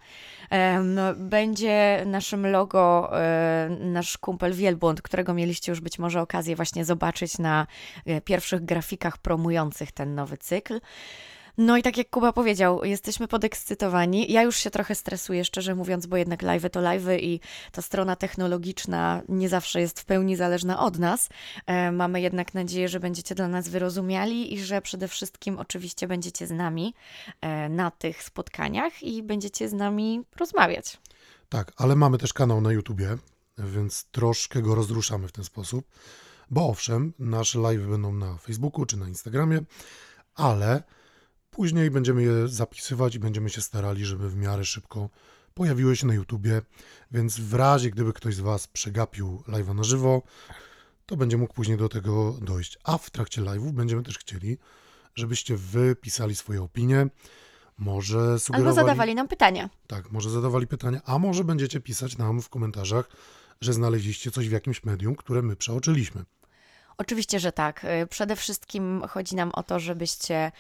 [0.50, 6.86] Em, Będzie naszym logo e, nasz kumpel Wielbłąd, którego mieliście już być może okazję właśnie
[6.86, 7.68] zobaczyć na
[8.06, 10.80] e, pierwszych grafikach promujących ten nowy cykl.
[11.58, 14.32] No i tak jak Kuba powiedział, jesteśmy podekscytowani.
[14.32, 17.40] Ja już się trochę stresuję, szczerze mówiąc, bo jednak live'y to live'y i
[17.72, 21.30] ta strona technologiczna nie zawsze jest w pełni zależna od nas.
[21.66, 26.48] E, mamy jednak nadzieję, że będziecie dla nas wyrozumiali i że przede wszystkim oczywiście będziecie
[26.48, 26.94] z nami
[27.42, 30.98] e, na tych spotkaniach i będziecie z nami rozmawiać.
[31.50, 33.18] Tak, ale mamy też kanał na YouTubie,
[33.58, 35.88] więc troszkę go rozruszamy w ten sposób.
[36.50, 39.60] Bo owszem, nasze live będą na Facebooku czy na Instagramie,
[40.36, 40.84] ale
[41.52, 45.10] później będziemy je zapisywać i będziemy się starali, żeby w miarę szybko
[45.54, 46.62] pojawiły się na YouTubie.
[47.12, 50.22] Więc w razie, gdyby ktoś z Was przegapił live'a na żywo,
[51.06, 52.78] to będzie mógł później do tego dojść.
[52.84, 54.58] A w trakcie live'ów będziemy też chcieli,
[55.16, 57.08] żebyście wy pisali swoje opinie,
[57.78, 58.76] może Albo sugerowali...
[58.76, 59.70] zadawali nam pytania.
[59.88, 63.10] Tak, może zadawali pytania, a może będziecie pisać nam w komentarzach,
[63.62, 66.24] że znaleźliście coś w jakimś medium, które my przeoczyliśmy.
[67.02, 67.84] Oczywiście, że tak.
[67.84, 70.52] Y, Przede wszystkim chodzi nam o to, żebyście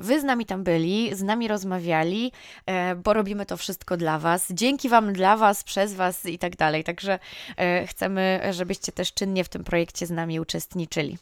[0.00, 2.32] wy z nami tam byli, z nami rozmawiali,
[2.66, 4.46] e, bo robimy to wszystko dla was.
[4.50, 6.84] Dzięki wam, dla was, przez was i tak dalej.
[6.84, 7.18] Także
[7.56, 11.18] e, chcemy, żebyście też czynnie w tym projekcie z nami uczestniczyli.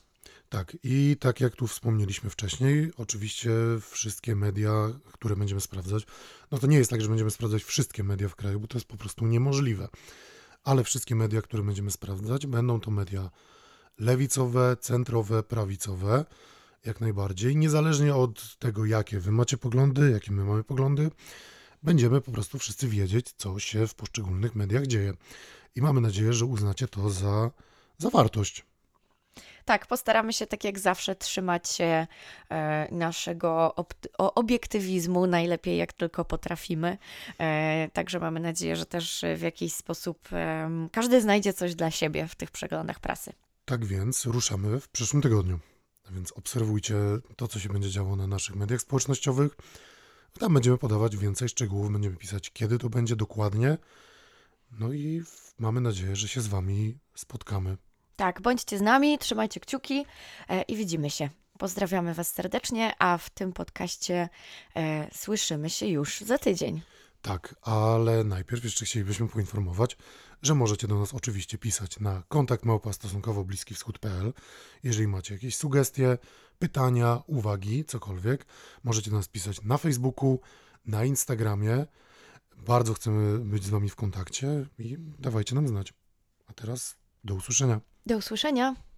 [0.49, 3.51] Tak, i tak jak tu wspomnieliśmy wcześniej, oczywiście
[3.91, 4.71] wszystkie media,
[5.13, 6.05] które będziemy sprawdzać,
[6.51, 8.89] no to nie jest tak, że będziemy sprawdzać wszystkie media w kraju, bo to jest
[8.89, 9.89] po prostu niemożliwe.
[10.65, 13.31] Ale wszystkie media, które będziemy sprawdzać, będą to media
[14.01, 16.25] lewicowe, centrowe, prawicowe,
[16.85, 21.11] jak najbardziej, niezależnie od tego, jakie wy macie poglądy, jakie my mamy poglądy,
[21.83, 25.13] będziemy po prostu wszyscy wiedzieć, co się w poszczególnych mediach dzieje.
[25.75, 27.51] I mamy nadzieję, że uznacie to za,
[27.99, 28.65] za wartość.
[29.65, 32.07] Tak, postaramy się tak jak zawsze trzymać się
[32.51, 33.75] e, naszego
[34.19, 36.99] obiektywizmu najlepiej jak tylko potrafimy.
[37.39, 40.29] E, także mamy nadzieję, że też w jakiś sposób
[40.93, 43.33] każdy znajdzie coś dla siebie w tych przeglądach prasy.
[43.71, 45.61] Tak więc ruszamy w przyszłym tygodniu.
[46.11, 46.95] Więc obserwujcie
[47.37, 49.57] to, co się będzie działo na naszych mediach społecznościowych.
[50.39, 53.79] Tam będziemy podawać więcej szczegółów, będziemy pisać, kiedy to będzie dokładnie.
[54.79, 55.23] No i
[55.59, 57.77] mamy nadzieję, że się z Wami spotkamy.
[58.17, 60.07] Tak, bądźcie z nami, trzymajcie kciuki
[60.49, 61.31] e, i widzimy się.
[61.59, 64.29] Pozdrawiamy Was serdecznie, a w tym podcaście
[64.77, 66.83] e, słyszymy się już za tydzień.
[67.23, 69.97] Tak, ale najpierw jeszcze chcielibyśmy poinformować,
[70.43, 74.33] że możecie do nas oczywiście pisać na kontakt małpa stosunkowo bliski wschód.pl.
[74.83, 76.19] Jeżeli macie jakieś sugestie,
[76.59, 78.47] pytania, uwagi, cokolwiek,
[78.85, 80.41] możecie do nas pisać na Facebooku,
[80.87, 81.87] na Instagramie.
[82.57, 85.93] Bardzo chcemy być z Wami w kontakcie i dawajcie nam znać.
[86.47, 87.81] A teraz do usłyszenia.
[88.07, 88.90] Do usłyszenia.